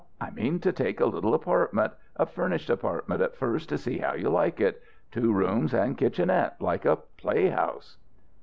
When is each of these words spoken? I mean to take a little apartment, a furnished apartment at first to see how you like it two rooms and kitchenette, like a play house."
I 0.19 0.31
mean 0.31 0.59
to 0.61 0.71
take 0.71 0.99
a 0.99 1.05
little 1.05 1.35
apartment, 1.35 1.93
a 2.15 2.25
furnished 2.25 2.71
apartment 2.71 3.21
at 3.21 3.35
first 3.35 3.69
to 3.69 3.77
see 3.77 3.99
how 3.99 4.15
you 4.15 4.29
like 4.31 4.59
it 4.59 4.81
two 5.11 5.31
rooms 5.31 5.75
and 5.75 5.95
kitchenette, 5.95 6.59
like 6.59 6.85
a 6.85 6.95
play 7.17 7.49
house." 7.49 7.97